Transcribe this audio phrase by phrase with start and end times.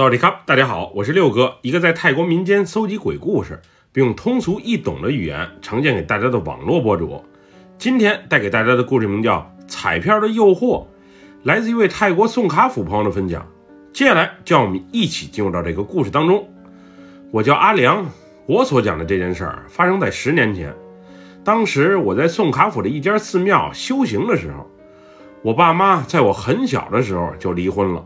[0.00, 3.60] 萨瓦迪卡，大家好，我是六哥，一个在泰国民间搜集鬼故事，
[3.92, 7.22] 并用通俗易懂的语言呈现给大家的网络博主。
[7.76, 10.58] 今天带给大家的故事名叫《彩票的诱惑》，
[11.42, 13.46] 来自一位泰国宋卡府朋友的分享。
[13.92, 16.48] 接下来，就让我们一起进入到这个故事当中。
[17.30, 18.06] 我叫阿良，
[18.46, 20.74] 我所讲的这件事儿发生在十年前，
[21.44, 24.66] 当时我在宋卡府的一家寺庙修行的时候，
[25.42, 28.02] 我爸妈在我很小的时候就离婚了。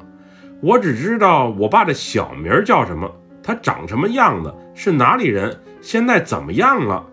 [0.64, 7.04] 我只知道我爸的小名叫什么，他长什么样子，是哪里人，现在怎么样了。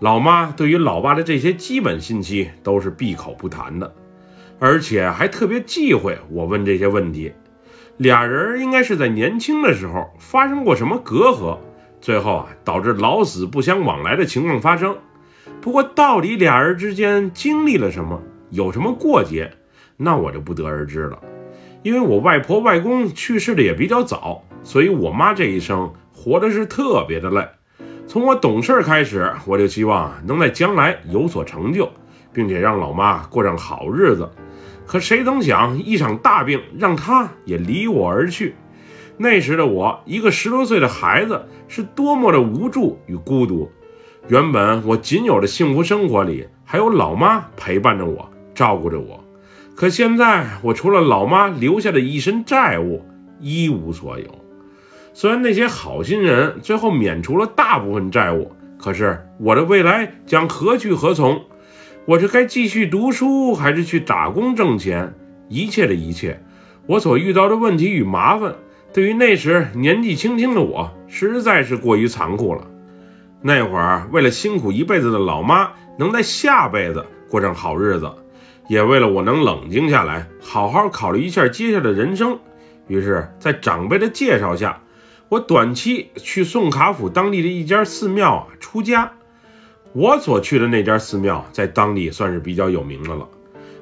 [0.00, 3.90] 老妈对于老爸的这些基本信息都是闭口不谈的，
[4.58, 7.32] 而且还特别忌讳我问这些问题。
[7.96, 11.56] 俩人应该是在年轻的时候发生过什么隔阂，
[12.02, 14.94] 最后啊导致老死不相往来的情况发生。
[15.62, 19.50] 不过到底俩人之间经历了什么，有什么过节，
[19.96, 21.18] 那我就不得而知了。
[21.88, 27.42] 因为我外婆外公去世的也比较早，所以我妈这一生活的是特别的累。
[28.06, 31.90] 从我懂事开始，我就希望能在将来有所成就，
[32.30, 34.28] 并且让老妈过上好日子。
[34.86, 38.54] 可谁曾想，一场大病让她也离我而去。
[39.16, 43.72] 那时的我，一个十多岁的孩子，是多么的无助与孤独。
[44.28, 49.17] 原本我仅有的幸福生活里，还有老妈陪伴着我，照顾着我。
[49.78, 53.00] 可现在，我除了老妈留下的一身债务，
[53.38, 54.26] 一无所有。
[55.14, 61.40] 虽然那些好心人最后免除了大部分债务，可是我的未来将何去何从？
[62.06, 65.14] 我是该继续读书，还是去打工挣钱？
[65.48, 66.42] 一切的一切，
[66.84, 68.52] 我所遇到的问题与麻烦，
[68.92, 72.66] 对于那时年纪轻轻的我，实在是过于残酷了。
[73.40, 78.10] 那会儿，为了辛苦一辈子的老妈能在下辈子过上好日子。
[78.68, 82.38] 也为了我能冷静下来，好好考虑一下接下来的人生，
[82.86, 84.80] 于是，在长辈的介绍下，
[85.30, 89.10] 我短期去宋卡府当地的一家寺庙啊出家。
[89.94, 93.26] 我所去的那家寺庙在当地算是比较有名的了，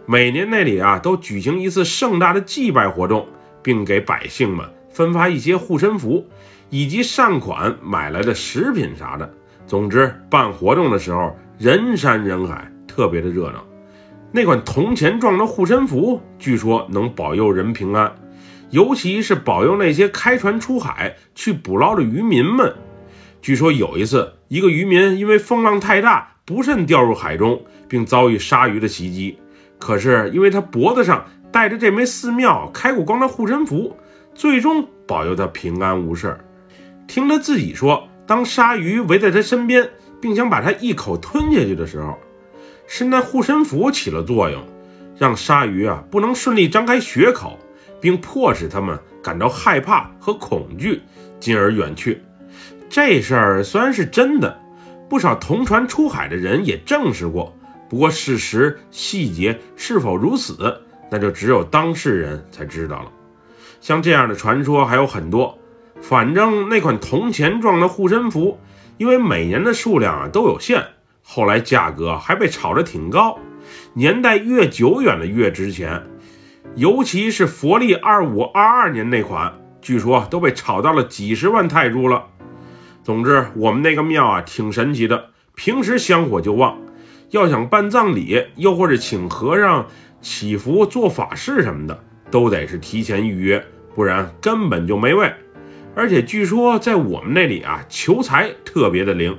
[0.06, 3.26] 每年那里啊都举行一次盛大的祭拜活动，
[3.60, 6.24] 并给百姓们分发一些护身符，
[6.70, 9.28] 以及善款买来的食品啥的。
[9.66, 13.64] 总之，办活动的时候人山人海，特别的热闹。
[14.36, 18.14] 那款铜钱状的护身符，据说能保佑人平安，
[18.68, 22.70] 尤其是保佑那些开船出海去捕捞的渔民们。
[23.40, 29.38] 据说有一次，一个渔民因为风浪太大，不慎掉入海中，并遭遇鲨鱼的袭击。
[29.78, 33.96] 可是因为他脖子上戴着这枚寺庙开过光的护身符，
[34.34, 36.38] 最终保佑他平安无事。
[37.06, 39.88] 听他自己说，当鲨鱼围在他身边，
[40.20, 42.18] 并想把他一口吞下去的时候。
[42.86, 44.62] 是那护身符起了作用，
[45.18, 47.58] 让鲨鱼啊不能顺利张开血口，
[48.00, 51.02] 并迫使他们感到害怕和恐惧，
[51.40, 52.22] 进而远去。
[52.88, 54.58] 这事儿虽然是真的，
[55.08, 57.52] 不少同船出海的人也证实过。
[57.88, 60.80] 不过事实细节是否如此，
[61.10, 63.12] 那就只有当事人才知道了。
[63.80, 65.58] 像这样的传说还有很多。
[66.00, 68.58] 反正那款铜钱状的护身符，
[68.98, 70.84] 因为每年的数量啊都有限。
[71.28, 73.36] 后来价格还被炒得挺高，
[73.94, 76.00] 年代越久远的越值钱，
[76.76, 82.26] 尤其是佛历二五二二年那款，据说都被炒到了几十万泰铢了。
[83.02, 86.78] 总之，我们那个庙啊挺神奇的，平时香火就旺，
[87.30, 89.88] 要想办葬礼，又或者请和尚
[90.22, 93.62] 祈福做法事什么的，都得是提前预约，
[93.96, 95.30] 不然根本就没位。
[95.96, 99.36] 而且据说在我们那里啊，求财特别的灵。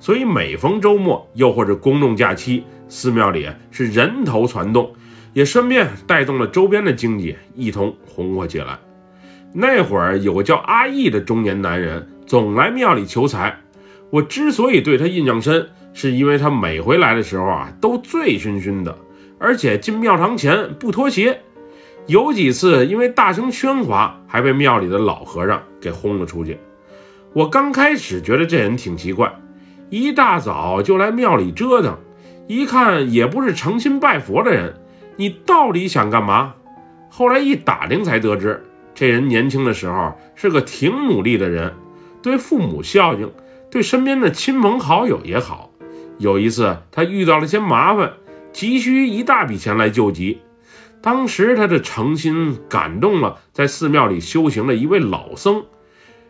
[0.00, 4.92] 所以每逢周末，又或者公众假期，寺庙里是人头攒动，
[5.32, 8.78] 也顺便带动了周边的经济，一同红火起来。
[9.52, 13.58] 那会儿有个叫阿义的中年男人，总来庙里求财。
[14.10, 18.96] 我之所以对他印象深，是因为他每回来的时候啊，都醉醺醺的，
[19.38, 21.40] 而且进庙堂前不脱鞋。
[22.06, 26.56] 有几次因为大声喧哗，还被庙里的老和尚给轰了出去。
[27.34, 29.30] 我刚开始觉得这人挺奇怪。
[29.90, 31.96] 一大早就来庙里折腾，
[32.46, 34.74] 一看也不是诚心拜佛的人，
[35.16, 36.54] 你到底想干嘛？
[37.08, 38.62] 后来一打听才得知，
[38.94, 41.72] 这人年轻的时候是个挺努力的人，
[42.22, 43.30] 对父母孝敬，
[43.70, 45.70] 对身边的亲朋好友也好。
[46.18, 48.12] 有一次他遇到了些麻烦，
[48.52, 50.42] 急需一大笔钱来救急，
[51.00, 55.64] 当时他的诚心感动了在寺庙里修行的一位老僧。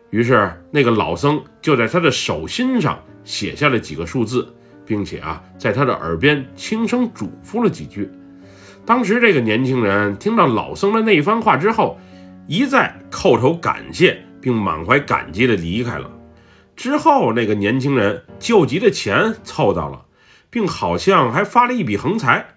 [0.09, 4.51] 于是，那个老僧就在他的手心上写下了几个数字，
[4.85, 8.09] 并且啊，在他的耳边轻声嘱咐了几句。
[8.85, 11.99] 当时，这个年轻人听到老僧的那番话之后，
[12.47, 16.09] 一再叩头感谢，并满怀感激地离开了。
[16.75, 20.05] 之后，那个年轻人救急的钱凑到了，
[20.49, 22.47] 并好像还发了一笔横财。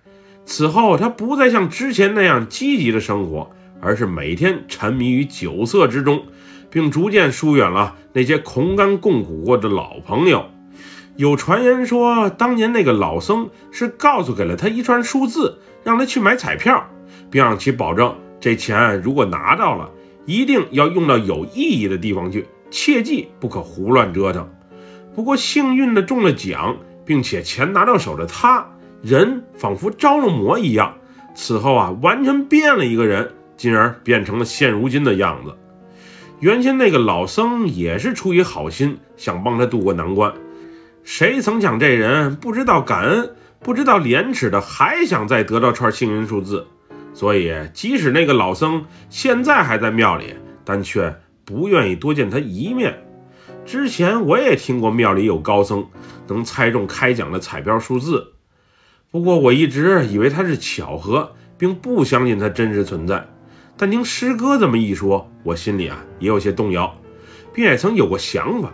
[0.46, 3.50] 此后，他不再像之前那样积极的生活，
[3.80, 6.24] 而是每天沉迷于酒色之中，
[6.72, 10.46] 并逐渐疏远了那些同甘共苦过的老朋友。
[11.16, 16.82] 有传言说，当年那个老僧是告诉给了他一串数字，让他去买彩票，
[17.30, 19.90] 并让其保证这钱如果拿到了，
[20.24, 24.48] 一定要用到有意义的地方去，切记不可胡乱折腾。
[25.14, 28.66] 不过幸运的中了奖，并且钱拿到手的他，
[29.02, 30.94] 人仿佛着了魔一样，
[31.34, 35.54] 此后啊，完全变了一个人，进而变成了现如今的样子。
[36.42, 40.34] 原先那个老僧也是出于好心，想帮他渡过难关。
[41.04, 46.66] 谁曾想，这人不知道感恩，不知道廉耻的，还想再得到串幸运数字。
[47.14, 50.34] 所以，即使那个老僧现在还在庙里，
[50.64, 53.04] 但却不愿意多见他一面。
[53.64, 55.86] 之前我也听过庙里有高僧
[56.26, 58.32] 能猜中开奖的彩票数字，
[59.12, 63.28] 不过我一直以为他是巧合，并不相信他真实存在。
[63.82, 66.94] 但听师哥这么一说，我心里啊也有些动摇，
[67.52, 68.70] 并也曾有过想法。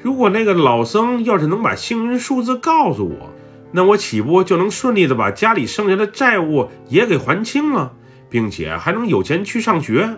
[0.00, 3.30] 如果那个老僧要是能把幸运数字告诉我，
[3.72, 7.94] 那我岂不就能顺利的把家里剩下的债务也给还清了，
[8.30, 10.08] 并且还能有钱去上学？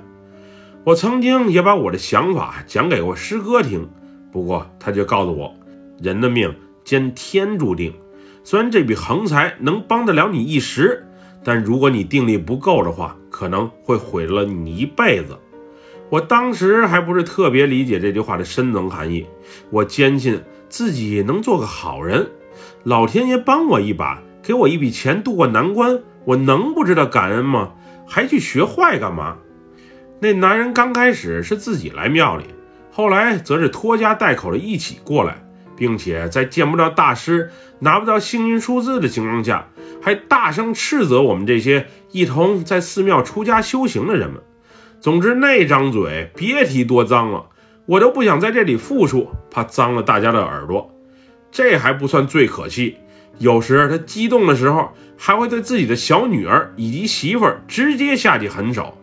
[0.85, 3.89] 我曾经也把我的想法讲给过师哥听，
[4.31, 5.55] 不过他却告诉我，
[5.99, 6.55] 人的命
[6.85, 7.91] 兼天注定。
[8.45, 11.07] 虽然这笔横财能帮得了你一时，
[11.43, 15.37] 但如果你定力不够的话，可能会毁了你一辈子。
[16.09, 19.27] 我当时还不是特别理解这句话的深层含义，
[19.69, 22.31] 我坚信自己能做个好人，
[22.83, 27.75] 老天爷帮我一把，给我一笔钱渡过难关，我能不知道感恩吗？
[28.07, 29.37] 还去学坏干嘛？
[30.19, 32.45] 那男人刚开始是自己来庙里，
[32.91, 35.37] 后来则是拖家带口的一起过来，
[35.77, 37.51] 并且在见不到大师、
[37.81, 39.69] 拿不到幸运数字的情况下，
[40.07, 44.41] 还大声斥责我们这些一同在寺庙出家修行的人们。
[45.01, 47.47] 总之，那张嘴别提多脏了，
[47.87, 50.89] 我都不想在这里复述，怕脏了大家的耳朵。
[51.51, 52.99] 这还不算最可气，
[53.39, 58.97] 有时他激动的时候，还会对自己的小女儿以及媳妇儿直接下起狠手。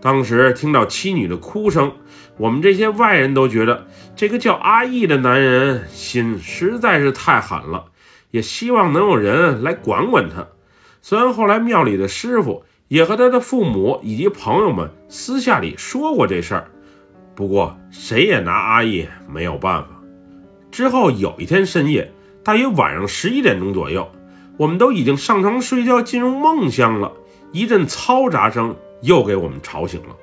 [0.00, 1.90] 当时听到妻女的哭声，
[2.36, 7.86] 我们这些外人都觉得这个叫阿义的男人心实在是太狠了，
[8.30, 10.46] 也希望能有人来管管他。
[11.02, 12.64] 虽然后来庙里的师傅。
[12.88, 16.70] 也和他的父母以及朋友们私下里说过这事儿，
[17.34, 19.88] 不过谁也拿阿义没有办法。
[20.70, 22.12] 之后有一天深夜，
[22.44, 24.08] 大约晚上十一点钟左右，
[24.56, 27.10] 我们都已经上床睡觉，进入梦乡了。
[27.50, 30.14] 一阵嘈杂声又给我们吵醒了。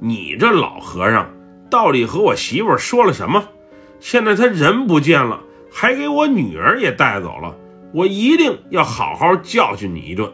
[0.00, 1.30] 你这老和尚
[1.68, 3.48] 到底和我媳妇说了什么？
[4.00, 7.56] 现在他人不见了，还给我女儿也带走了，
[7.92, 10.30] 我一定要好好教训你一顿。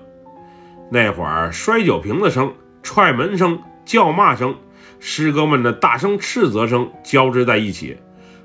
[0.91, 2.53] 那会儿，摔酒瓶子声、
[2.83, 4.55] 踹门声、叫骂声、
[5.01, 7.97] 师哥们的大声斥责声交织在一起。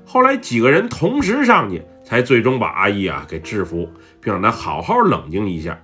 [0.04, 3.88] 后来几个人同时上去，才最终把阿义啊给制服，
[4.20, 5.78] 并让他好好冷静一下。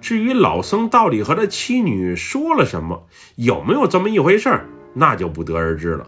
[0.00, 4.60] 至于老僧到底和他妻女说了什么，有没有这么一回事，
[4.94, 6.06] 那就不得而知了。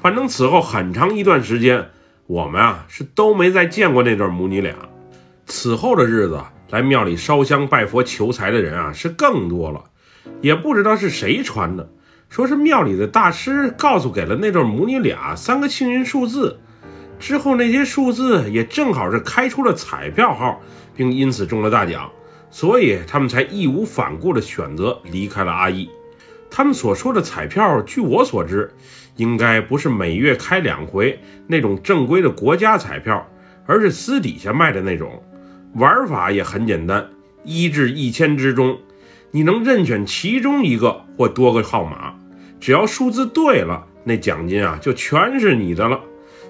[0.00, 1.88] 反正此后很长一段时间，
[2.28, 4.72] 我们啊是都没再见过那对母女俩。
[5.46, 6.40] 此后的日子。
[6.70, 9.82] 来庙里烧香拜佛求财的人啊，是更多了，
[10.42, 11.88] 也不知道是谁传的，
[12.28, 16.60] 说是庙里的大师告诉给了那对母女俩三个幸运数字，
[17.18, 20.60] 之后那些数字也正好是开出了彩票号，
[20.94, 22.10] 并因此中了大奖，
[22.50, 25.88] 所以他们才义无反顾地选择离开了阿义。
[26.50, 28.70] 他们所说的彩票，据我所知，
[29.16, 33.26] 应该不是每月开两回那种正规的国家彩票，
[33.66, 35.22] 而是私底下卖的那种。
[35.74, 37.08] 玩法也很简单，
[37.44, 38.78] 一至一千之中，
[39.30, 42.14] 你能任选其中一个或多个号码，
[42.58, 46.00] 只要数字对了，那奖金啊就全是你的了。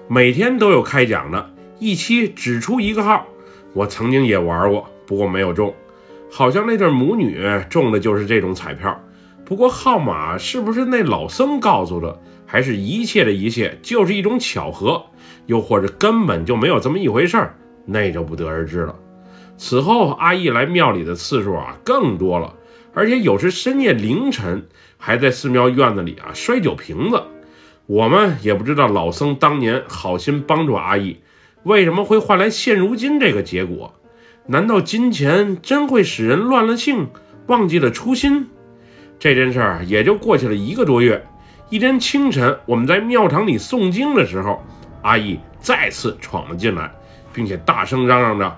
[0.07, 3.27] 每天都有开奖的，一期只出一个号。
[3.73, 5.71] 我曾经也玩过，不过没有中。
[6.31, 8.98] 好像那对母女中的就是这种彩票，
[9.49, 15.03] 不过号码是不是那老僧告诉的，还是一切的一切就是一种巧合，
[15.47, 18.95] 又或者根本就没有这么一回事儿，那就不得而知了。
[19.57, 22.53] 此后，阿义来庙里的次数啊更多了，
[22.93, 27.23] 而且有时深夜凌晨还在寺庙院子里啊摔酒瓶子。
[27.87, 31.17] 我们也不知道老僧当年好心帮助阿义，
[31.63, 33.95] 为什么会换来现如今这个结果？
[34.45, 37.07] 难道金钱真会使人乱了性，
[37.47, 38.47] 忘记了初心？
[39.19, 41.21] 这件事儿也就过去了一个多月，
[41.69, 44.63] 一天清晨，我们在庙堂里诵经的时候，
[45.01, 46.89] 阿义再次闯了进来，
[47.33, 48.57] 并且大声嚷嚷着：“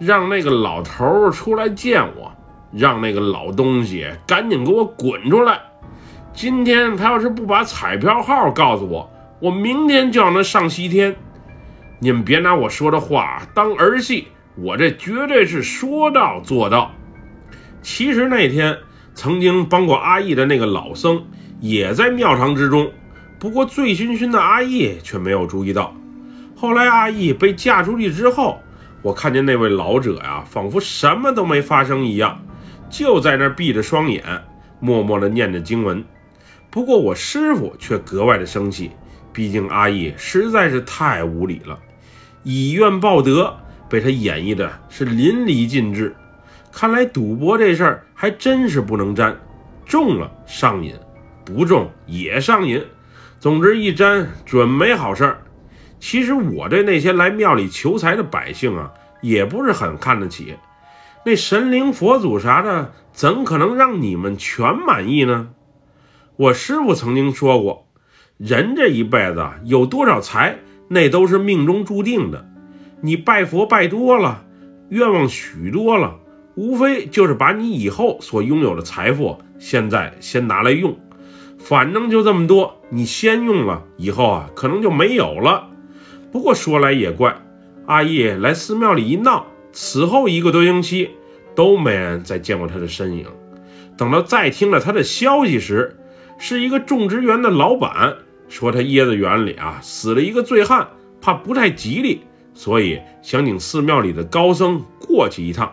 [0.00, 2.32] 让那个老头出来见我，
[2.72, 5.60] 让那个老东西赶紧给我滚出来！
[6.32, 11.14] 今天他要是不把彩票号告诉我，我明天就让他上西天。
[11.98, 16.92] 你们别拿我说的话当儿戏，我这绝对是说到做到。”
[17.82, 18.76] 其实那天
[19.16, 21.20] 曾经帮过阿义的那个老僧。
[21.58, 22.92] 也在庙堂之中，
[23.38, 25.96] 不过醉醺醺的阿义却没有注意到。
[26.54, 28.60] 后来阿义被嫁出去之后，
[29.00, 32.38] 我看见那位老者呀，仿佛什么都没发生一样，
[32.90, 34.22] 就在那闭着双眼，
[34.80, 36.04] 默默地念着经文。
[36.68, 38.90] 不过我师傅却格外的生气，
[39.32, 41.78] 毕竟阿义实在是太无礼了，
[42.42, 43.56] 以怨报德
[43.88, 46.14] 被他演绎的是淋漓尽致。
[46.78, 49.34] 看来赌博这事儿还真是不能沾，
[49.86, 50.94] 中了上瘾。
[51.42, 52.84] 不中也上瘾，
[53.40, 55.38] 总之一沾准没好事儿。
[55.98, 58.92] 其实我对那些来庙里求财的百姓啊，
[59.22, 60.54] 也不是很看得起。
[61.24, 65.48] 那神灵佛祖啥的，怎可能让你们全满意呢？
[66.36, 67.86] 我师傅曾经说过，
[68.36, 72.46] 人这一辈子有多少财，那都是命中注定的。
[73.00, 74.44] 你拜佛拜多了，
[74.90, 76.18] 愿望许多了，
[76.56, 80.98] 无非就是把你以后所拥有的财富，现在先拿来用。
[81.58, 85.68] 反正就这么多，你先用了，以后啊可能就没有了。
[86.32, 87.36] 不过说来也怪，
[87.86, 91.10] 阿义来寺庙里一闹，此后一个多星期
[91.54, 93.26] 都没人再见过他的身影。
[93.98, 95.98] 等到再听了他的消息时，
[96.38, 98.16] 是一个种植园的老板
[98.48, 100.88] 说他椰子园里啊死了一个醉汉，
[101.20, 102.22] 怕不太吉利，
[102.54, 105.72] 所以想请寺庙里的高僧过去一趟，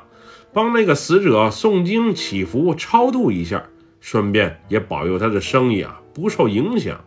[0.53, 3.63] 帮那个死者诵经祈福超度一下。
[3.99, 6.99] 顺便也保佑他的生意啊不受影响。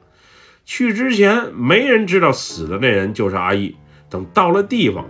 [0.65, 3.77] 去之前没人知道死的那人就是阿义。
[4.09, 5.05] 等到了地方，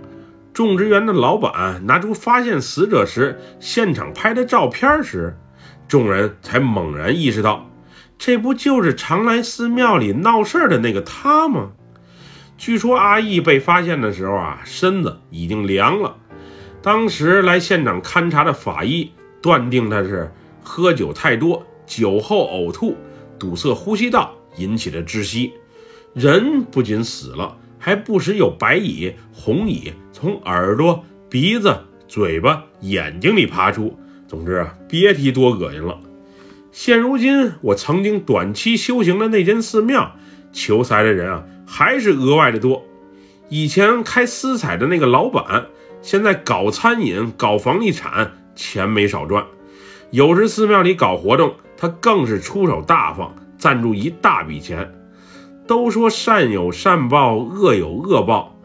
[0.52, 5.36] 种植园的老板拿出发现死者时现场拍的照片时，
[5.86, 7.70] 众人才猛然意识到，
[8.18, 11.70] 这不就是常来寺庙里闹事的那个他吗？
[12.58, 16.16] 据说阿义被发现的时候啊，身子已经凉了。
[16.86, 19.10] 当时来现场勘察的法医
[19.42, 21.66] 断定他是喝酒太多。
[21.84, 22.96] 酒后呕吐，
[23.40, 25.52] 堵塞呼吸道，引起的窒息。
[26.14, 31.76] 人不仅死了，还不时有白蚁、红蚁从耳朵、鼻子、
[32.06, 33.98] 嘴巴、眼睛里爬出。
[34.28, 35.98] 总之啊，别提多恶心了。
[36.70, 40.14] 现如今，我曾经短期修行的那间寺庙，
[40.52, 42.84] 求财的人啊，还是额外的多。
[43.48, 45.66] 以前开私彩的那个老板，
[46.02, 49.44] 现在搞餐饮、搞房地产，钱没少赚。
[50.10, 51.54] 有时寺庙里搞活动。
[51.78, 54.90] 他更是出手大方，赞助一大笔钱。
[55.66, 58.58] 都说善有善报，恶有恶报。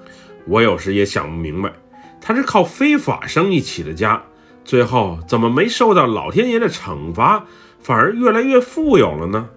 [0.48, 1.74] 我有时也想不明白，
[2.22, 4.24] 他是靠非法生意起的家，
[4.64, 7.44] 最后怎么没受到老天爷的惩罚，
[7.82, 9.50] 反而越来越富有了呢？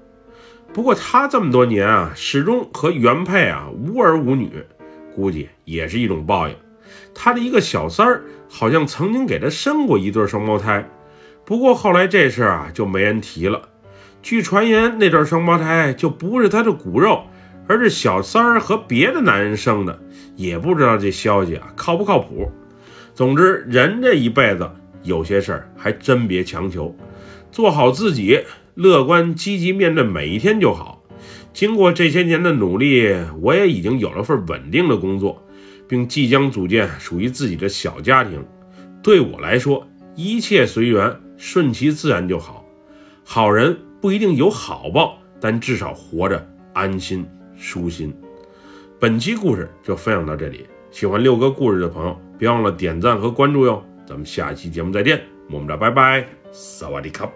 [0.73, 4.51] 不过他这么多年啊，始终和原配啊无儿无女，
[5.15, 6.57] 估计也是一种报应。
[7.15, 10.89] 他的一个小三儿好像曾经给他生过一对双胞胎。
[11.45, 13.69] 不过后来这事儿啊就没人提了。
[14.23, 17.23] 据传言，那对双胞胎就不是他的骨肉，
[17.69, 19.99] 而是小三儿和别的男人生的。
[20.37, 22.51] 也不知道这消息啊靠不靠谱。
[23.15, 24.69] 总之，人这一辈子
[25.03, 26.97] 有些事儿还真别强求，
[27.53, 28.41] 做好自己，
[28.75, 31.05] 乐观积极面对每一天就好。
[31.53, 35.47] 经过这些年的努力，我也已经有了份稳定的工作，
[35.95, 38.45] 并即将组建属于自己的小家庭。
[39.01, 39.87] 对我来说，
[40.17, 41.17] 一切随缘。
[41.37, 42.65] 顺其自然就好，
[43.25, 48.15] 好人不一定有好报，但至少活着安心舒心。
[49.01, 53.85] 本期故事就分享到这里，喜欢六哥故事的朋友，别忘了点赞和关注哟。
[54.07, 57.29] 咱们下期节目再见，么么哒，拜拜，萨瓦迪卡。